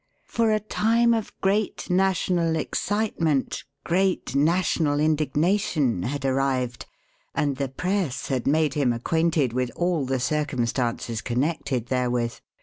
[0.25, 6.87] For a time of great national excitement, great national indignation, had arrived,
[7.35, 12.39] and the press had made him acquainted with all the circumstances connected therewith.